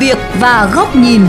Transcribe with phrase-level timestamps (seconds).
[0.00, 1.22] việc và góc nhìn.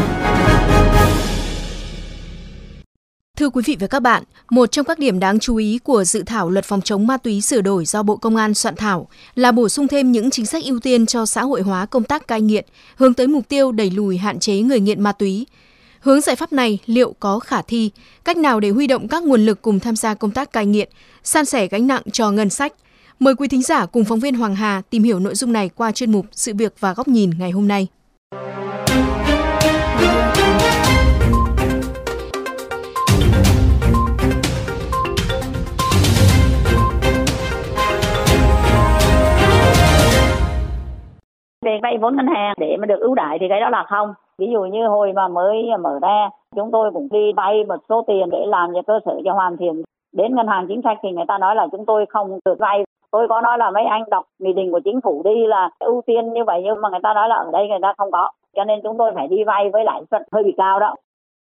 [3.38, 6.24] Thưa quý vị và các bạn, một trong các điểm đáng chú ý của dự
[6.26, 9.52] thảo luật phòng chống ma túy sửa đổi do Bộ Công an soạn thảo là
[9.52, 12.42] bổ sung thêm những chính sách ưu tiên cho xã hội hóa công tác cai
[12.42, 12.66] nghiện,
[12.96, 15.48] hướng tới mục tiêu đẩy lùi hạn chế người nghiện ma túy.
[16.00, 17.92] Hướng giải pháp này liệu có khả thi?
[18.26, 20.90] Cách nào để huy động các nguồn lực cùng tham gia công tác cai nghiện,
[21.24, 22.74] san sẻ gánh nặng cho ngân sách?
[23.20, 25.92] Mời quý thính giả cùng phóng viên Hoàng Hà tìm hiểu nội dung này qua
[25.92, 27.88] chuyên mục Sự việc và góc nhìn ngày hôm nay
[41.70, 44.14] về vay vốn ngân hàng, để mà được ưu đãi thì cái đó là không.
[44.38, 48.04] Ví dụ như hồi mà mới mở ra, chúng tôi cũng đi vay một số
[48.08, 49.84] tiền để làm cho cơ sở cho hoàn thiện.
[50.14, 52.84] Đến ngân hàng chính sách thì người ta nói là chúng tôi không được vay
[53.12, 56.02] tôi có nói là mấy anh đọc nghị định của chính phủ đi là ưu
[56.08, 58.32] tiên như vậy nhưng mà người ta nói là ở đây người ta không có.
[58.56, 60.96] Cho nên chúng tôi phải đi vay với lãi suất hơi bị cao đó.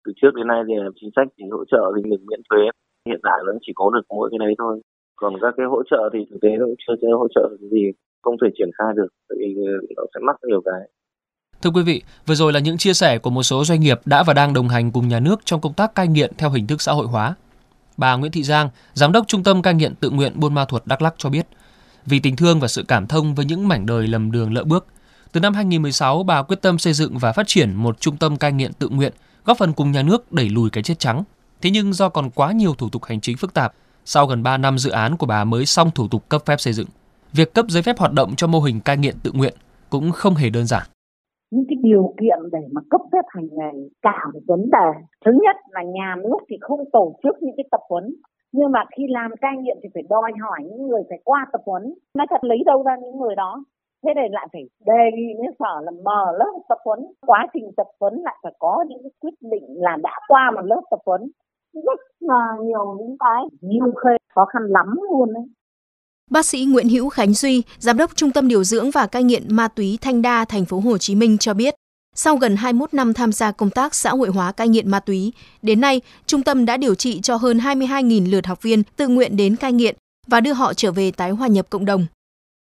[0.05, 2.63] Từ trước đến nay thì chính sách thì hỗ trợ thì được miễn thuế.
[3.09, 4.81] Hiện tại vẫn chỉ có được mỗi cái đấy thôi.
[5.15, 7.67] Còn các cái hỗ trợ thì thực tế nó cũng chưa chưa hỗ trợ được
[7.71, 7.83] gì
[8.21, 9.55] không thể triển khai được tại vì
[9.97, 10.81] nó sẽ mắc nhiều cái.
[11.61, 14.23] Thưa quý vị, vừa rồi là những chia sẻ của một số doanh nghiệp đã
[14.27, 16.81] và đang đồng hành cùng nhà nước trong công tác cai nghiện theo hình thức
[16.81, 17.35] xã hội hóa.
[17.99, 20.85] Bà Nguyễn Thị Giang, Giám đốc Trung tâm Cai nghiện tự nguyện Buôn Ma Thuột
[20.85, 21.47] Đắk Lắk cho biết,
[22.05, 24.87] vì tình thương và sự cảm thông với những mảnh đời lầm đường lỡ bước,
[25.31, 28.51] từ năm 2016, bà quyết tâm xây dựng và phát triển một trung tâm cai
[28.51, 29.13] nghiện tự nguyện,
[29.45, 31.23] góp phần cùng nhà nước đẩy lùi cái chết trắng.
[31.61, 33.73] Thế nhưng do còn quá nhiều thủ tục hành chính phức tạp,
[34.05, 36.73] sau gần 3 năm dự án của bà mới xong thủ tục cấp phép xây
[36.73, 36.87] dựng.
[37.33, 39.53] Việc cấp giấy phép hoạt động cho mô hình cai nghiện tự nguyện
[39.89, 40.87] cũng không hề đơn giản
[41.51, 44.89] những cái điều kiện để mà cấp phép hành nghề cả một vấn đề.
[45.25, 48.15] Thứ nhất là nhà nước thì không tổ chức những cái tập huấn.
[48.51, 51.61] Nhưng mà khi làm cai nghiện thì phải đòi hỏi những người phải qua tập
[51.65, 51.93] huấn.
[52.17, 53.63] Nó thật, lấy đâu ra những người đó?
[54.03, 56.99] Thế này lại phải đề nghị với sở là mở lớp tập huấn.
[57.27, 60.61] Quá trình tập huấn lại phải có những cái quyết định là đã qua một
[60.65, 61.21] lớp tập huấn.
[61.73, 63.43] Rất là nhiều những cái.
[63.61, 65.43] Nhiều khê khó khăn lắm luôn đấy
[66.29, 69.55] Bác sĩ Nguyễn Hữu Khánh Duy, giám đốc Trung tâm điều dưỡng và cai nghiện
[69.55, 71.75] ma túy Thanh Đa, thành phố Hồ Chí Minh cho biết,
[72.15, 75.33] sau gần 21 năm tham gia công tác xã hội hóa cai nghiện ma túy,
[75.61, 79.37] đến nay, trung tâm đã điều trị cho hơn 22.000 lượt học viên tự nguyện
[79.37, 79.95] đến cai nghiện
[80.27, 82.05] và đưa họ trở về tái hòa nhập cộng đồng.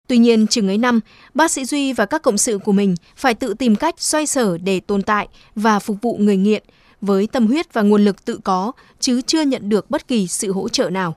[0.07, 0.99] Tuy nhiên, chừng ấy năm,
[1.33, 4.57] bác sĩ Duy và các cộng sự của mình phải tự tìm cách xoay sở
[4.57, 6.63] để tồn tại và phục vụ người nghiện
[7.01, 10.51] với tâm huyết và nguồn lực tự có, chứ chưa nhận được bất kỳ sự
[10.51, 11.15] hỗ trợ nào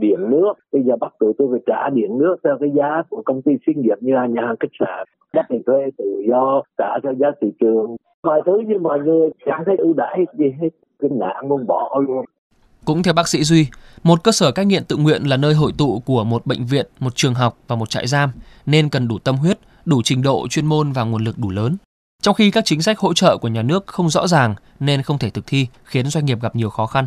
[0.00, 0.52] điện nước.
[0.72, 3.52] Bây giờ bắt tụi tôi phải trả điện nước theo cái giá của công ty
[3.66, 5.06] xí nghiệp như là nhà hàng khách sạn.
[5.32, 7.96] Đất thì thuê tự do trả theo giá thị trường.
[8.22, 10.68] Mọi thứ như mọi người chẳng thấy ưu đãi gì hết.
[10.98, 12.24] Cái nạn luôn bỏ luôn.
[12.84, 13.66] Cũng theo bác sĩ Duy,
[14.02, 16.86] một cơ sở cai nghiện tự nguyện là nơi hội tụ của một bệnh viện,
[17.00, 18.30] một trường học và một trại giam,
[18.66, 21.76] nên cần đủ tâm huyết, đủ trình độ chuyên môn và nguồn lực đủ lớn.
[22.22, 25.18] Trong khi các chính sách hỗ trợ của nhà nước không rõ ràng nên không
[25.18, 27.06] thể thực thi, khiến doanh nghiệp gặp nhiều khó khăn.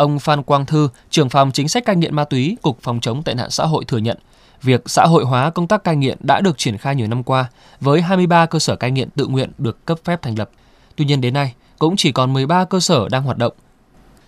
[0.00, 3.22] Ông Phan Quang Thư, trưởng phòng chính sách cai nghiện ma túy, Cục Phòng chống
[3.22, 4.18] tệ nạn xã hội thừa nhận,
[4.62, 7.50] việc xã hội hóa công tác cai nghiện đã được triển khai nhiều năm qua
[7.80, 10.50] với 23 cơ sở cai nghiện tự nguyện được cấp phép thành lập.
[10.96, 13.52] Tuy nhiên đến nay, cũng chỉ còn 13 cơ sở đang hoạt động.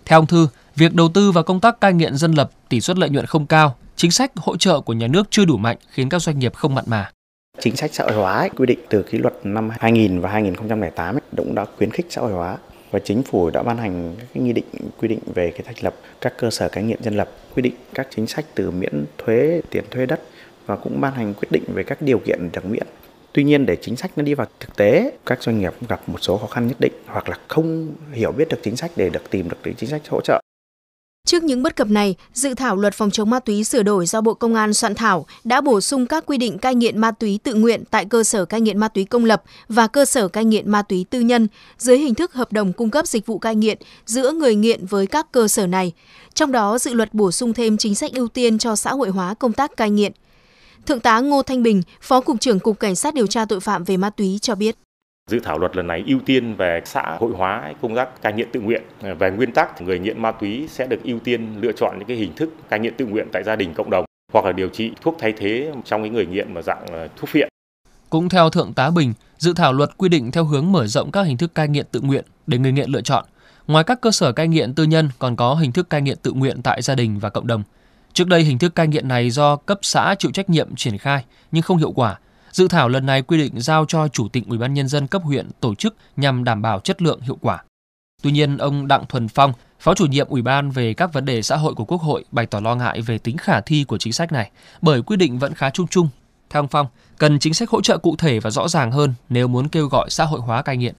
[0.05, 2.99] Theo ông Thư, việc đầu tư vào công tác cai nghiện dân lập, tỷ suất
[2.99, 6.09] lợi nhuận không cao, chính sách hỗ trợ của nhà nước chưa đủ mạnh khiến
[6.09, 7.11] các doanh nghiệp không mặn mà.
[7.61, 11.15] Chính sách xã hội hóa ấy, quy định từ cái luật năm 2000 và 2008
[11.15, 12.57] ấy, cũng đã khuyến khích xã hội hóa
[12.93, 14.65] và chính phủ đã ban hành cái nghị định,
[15.01, 17.75] quy định về cái thành lập các cơ sở cai nghiện dân lập, quy định
[17.95, 20.21] các chính sách từ miễn thuế, tiền thuê đất
[20.67, 22.87] và cũng ban hành quyết định về các điều kiện được miễn.
[23.33, 26.19] Tuy nhiên để chính sách nó đi vào thực tế, các doanh nghiệp gặp một
[26.21, 29.31] số khó khăn nhất định hoặc là không hiểu biết được chính sách để được
[29.31, 30.41] tìm được chính sách hỗ trợ.
[31.33, 34.21] Trước những bất cập này, dự thảo luật phòng chống ma túy sửa đổi do
[34.21, 37.39] Bộ Công an soạn thảo đã bổ sung các quy định cai nghiện ma túy
[37.43, 40.45] tự nguyện tại cơ sở cai nghiện ma túy công lập và cơ sở cai
[40.45, 43.55] nghiện ma túy tư nhân dưới hình thức hợp đồng cung cấp dịch vụ cai
[43.55, 45.93] nghiện giữa người nghiện với các cơ sở này.
[46.35, 49.35] Trong đó, dự luật bổ sung thêm chính sách ưu tiên cho xã hội hóa
[49.35, 50.13] công tác cai nghiện.
[50.87, 53.85] Thượng tá Ngô Thanh Bình, Phó Cục trưởng Cục Cảnh sát điều tra tội phạm
[53.85, 54.77] về ma túy cho biết.
[55.31, 58.49] Dự thảo luật lần này ưu tiên về xã hội hóa công tác cai nghiện
[58.53, 58.83] tự nguyện.
[59.19, 62.17] Về nguyên tắc, người nghiện ma túy sẽ được ưu tiên lựa chọn những cái
[62.17, 64.93] hình thức cai nghiện tự nguyện tại gia đình cộng đồng hoặc là điều trị
[65.01, 67.49] thuốc thay thế trong cái người nghiện mà dạng ờ, thuốc phiện.
[68.11, 71.23] Cũng theo Thượng tá Bình, dự thảo luật quy định theo hướng mở rộng các
[71.23, 73.25] hình thức cai nghiện tự nguyện để người nghiện lựa chọn.
[73.67, 76.33] Ngoài các cơ sở cai nghiện tư nhân còn có hình thức cai nghiện tự
[76.33, 77.63] nguyện tại gia đình và cộng đồng.
[78.13, 81.25] Trước đây hình thức cai nghiện này do cấp xã chịu trách nhiệm triển khai
[81.53, 82.19] nhưng không hiệu quả
[82.53, 85.23] Dự thảo lần này quy định giao cho Chủ tịch Ủy ban nhân dân cấp
[85.23, 87.65] huyện tổ chức nhằm đảm bảo chất lượng hiệu quả.
[88.23, 91.43] Tuy nhiên, ông Đặng Thuần Phong, Phó chủ nhiệm Ủy ban về các vấn đề
[91.43, 94.13] xã hội của Quốc hội bày tỏ lo ngại về tính khả thi của chính
[94.13, 94.51] sách này,
[94.83, 96.09] bởi quy định vẫn khá chung chung.
[96.51, 96.87] Theo ông Phong,
[97.19, 100.11] cần chính sách hỗ trợ cụ thể và rõ ràng hơn nếu muốn kêu gọi
[100.11, 100.95] xã hội hóa cai nghiện.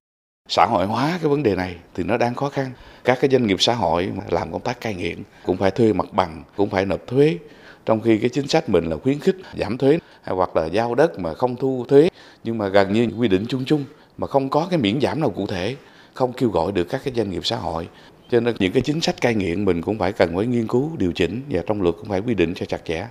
[0.49, 2.71] Xã hội hóa cái vấn đề này thì nó đang khó khăn.
[3.03, 5.93] Các cái doanh nghiệp xã hội mà làm công tác cai nghiện cũng phải thuê
[5.93, 7.37] mặt bằng, cũng phải nộp thuế.
[7.85, 11.19] Trong khi cái chính sách mình là khuyến khích giảm thuế hoặc là giao đất
[11.19, 12.09] mà không thu thuế
[12.43, 13.85] nhưng mà gần như quy định chung chung
[14.17, 15.75] mà không có cái miễn giảm nào cụ thể,
[16.13, 17.87] không kêu gọi được các cái doanh nghiệp xã hội.
[18.31, 20.91] Cho nên những cái chính sách cai nghiện mình cũng phải cần phải nghiên cứu
[20.97, 23.07] điều chỉnh và trong luật cũng phải quy định cho chặt chẽ.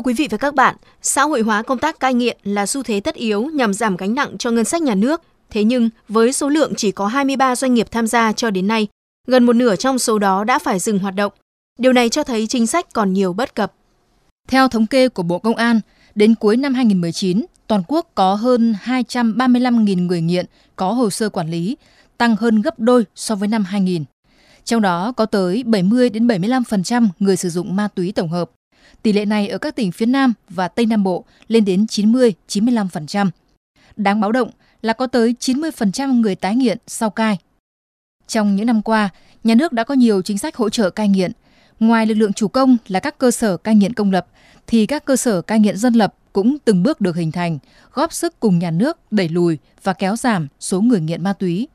[0.00, 2.82] Thưa quý vị và các bạn, xã hội hóa công tác cai nghiện là xu
[2.82, 5.22] thế tất yếu nhằm giảm gánh nặng cho ngân sách nhà nước.
[5.50, 8.86] Thế nhưng, với số lượng chỉ có 23 doanh nghiệp tham gia cho đến nay,
[9.26, 11.32] gần một nửa trong số đó đã phải dừng hoạt động.
[11.78, 13.72] Điều này cho thấy chính sách còn nhiều bất cập.
[14.48, 15.80] Theo thống kê của Bộ Công an,
[16.14, 21.50] đến cuối năm 2019, toàn quốc có hơn 235.000 người nghiện có hồ sơ quản
[21.50, 21.76] lý,
[22.18, 24.04] tăng hơn gấp đôi so với năm 2000.
[24.64, 28.50] Trong đó có tới 70 đến 75% người sử dụng ma túy tổng hợp.
[29.02, 33.30] Tỷ lệ này ở các tỉnh phía Nam và Tây Nam Bộ lên đến 90-95%.
[33.96, 34.50] Đáng báo động
[34.82, 37.38] là có tới 90% người tái nghiện sau cai.
[38.26, 39.08] Trong những năm qua,
[39.44, 41.32] nhà nước đã có nhiều chính sách hỗ trợ cai nghiện.
[41.80, 44.26] Ngoài lực lượng chủ công là các cơ sở cai nghiện công lập,
[44.66, 47.58] thì các cơ sở cai nghiện dân lập cũng từng bước được hình thành,
[47.92, 51.68] góp sức cùng nhà nước đẩy lùi và kéo giảm số người nghiện ma túy.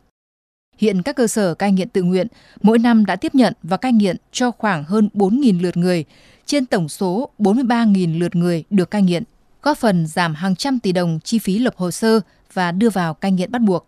[0.78, 2.28] Hiện các cơ sở cai nghiện tự nguyện
[2.62, 6.06] mỗi năm đã tiếp nhận và cai nghiện cho khoảng hơn 4.000 lượt người,
[6.46, 9.24] trên tổng số 43.000 lượt người được cai nghiện,
[9.62, 12.20] góp phần giảm hàng trăm tỷ đồng chi phí lập hồ sơ
[12.54, 13.88] và đưa vào cai nghiện bắt buộc.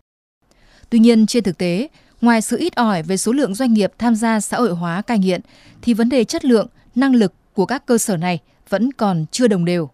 [0.89, 1.87] Tuy nhiên, trên thực tế,
[2.21, 5.19] ngoài sự ít ỏi về số lượng doanh nghiệp tham gia xã hội hóa cai
[5.19, 5.41] nghiện,
[5.81, 8.39] thì vấn đề chất lượng, năng lực của các cơ sở này
[8.69, 9.89] vẫn còn chưa đồng đều.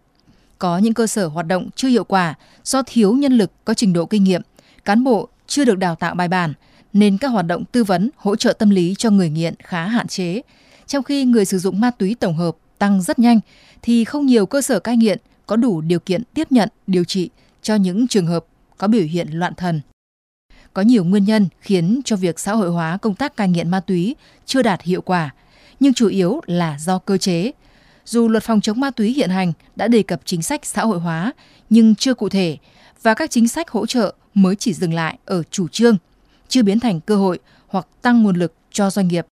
[0.58, 2.34] Có những cơ sở hoạt động chưa hiệu quả
[2.64, 4.42] do thiếu nhân lực có trình độ kinh nghiệm,
[4.84, 6.52] cán bộ chưa được đào tạo bài bản,
[6.92, 10.08] nên các hoạt động tư vấn, hỗ trợ tâm lý cho người nghiện khá hạn
[10.08, 10.40] chế.
[10.86, 13.40] Trong khi người sử dụng ma túy tổng hợp tăng rất nhanh,
[13.82, 17.30] thì không nhiều cơ sở cai nghiện có đủ điều kiện tiếp nhận, điều trị
[17.62, 18.44] cho những trường hợp
[18.78, 19.80] có biểu hiện loạn thần.
[20.72, 23.80] Có nhiều nguyên nhân khiến cho việc xã hội hóa công tác cai nghiện ma
[23.80, 24.16] túy
[24.46, 25.34] chưa đạt hiệu quả,
[25.80, 27.50] nhưng chủ yếu là do cơ chế.
[28.06, 31.00] Dù luật phòng chống ma túy hiện hành đã đề cập chính sách xã hội
[31.00, 31.32] hóa
[31.70, 32.56] nhưng chưa cụ thể
[33.02, 35.96] và các chính sách hỗ trợ mới chỉ dừng lại ở chủ trương,
[36.48, 39.26] chưa biến thành cơ hội hoặc tăng nguồn lực cho doanh nghiệp.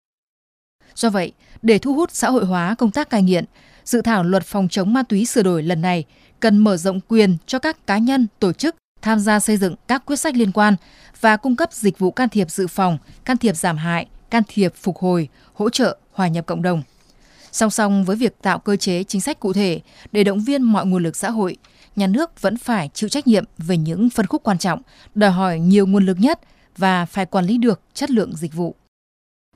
[0.94, 3.44] Do vậy, để thu hút xã hội hóa công tác cai nghiện,
[3.84, 6.04] dự thảo luật phòng chống ma túy sửa đổi lần này
[6.40, 10.02] cần mở rộng quyền cho các cá nhân, tổ chức tham gia xây dựng các
[10.06, 10.76] quyết sách liên quan
[11.20, 14.72] và cung cấp dịch vụ can thiệp dự phòng, can thiệp giảm hại, can thiệp
[14.74, 16.82] phục hồi, hỗ trợ hòa nhập cộng đồng.
[17.52, 19.80] Song song với việc tạo cơ chế chính sách cụ thể
[20.12, 21.56] để động viên mọi nguồn lực xã hội,
[21.96, 24.82] nhà nước vẫn phải chịu trách nhiệm về những phân khúc quan trọng,
[25.14, 26.40] đòi hỏi nhiều nguồn lực nhất
[26.76, 28.74] và phải quản lý được chất lượng dịch vụ.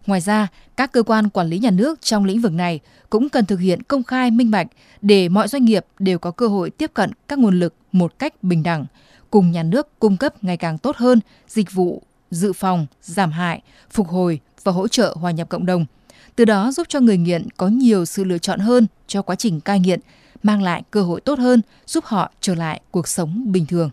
[0.06, 2.80] Ngoài ra, các cơ quan quản lý nhà nước trong lĩnh vực này
[3.10, 4.66] cũng cần thực hiện công khai minh bạch
[5.02, 8.42] để mọi doanh nghiệp đều có cơ hội tiếp cận các nguồn lực một cách
[8.42, 8.86] bình đẳng,
[9.30, 13.62] cùng nhà nước cung cấp ngày càng tốt hơn dịch vụ dự phòng, giảm hại,
[13.90, 15.86] phục hồi và hỗ trợ hòa nhập cộng đồng.
[16.36, 19.60] Từ đó giúp cho người nghiện có nhiều sự lựa chọn hơn cho quá trình
[19.60, 20.00] cai nghiện,
[20.42, 23.90] mang lại cơ hội tốt hơn, giúp họ trở lại cuộc sống bình thường.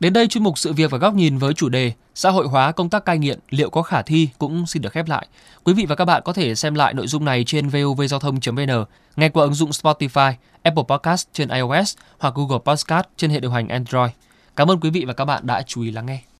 [0.00, 2.72] Đến đây chuyên mục sự việc và góc nhìn với chủ đề xã hội hóa
[2.72, 5.26] công tác cai nghiện liệu có khả thi cũng xin được khép lại.
[5.64, 8.84] Quý vị và các bạn có thể xem lại nội dung này trên vovgiao thông.vn,
[9.16, 13.50] nghe qua ứng dụng Spotify, Apple Podcast trên iOS hoặc Google Podcast trên hệ điều
[13.50, 14.10] hành Android.
[14.56, 16.30] Cảm ơn quý vị và các bạn đã chú ý lắng nghe.